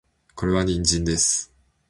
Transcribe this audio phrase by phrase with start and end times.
[0.33, 1.53] これは人参です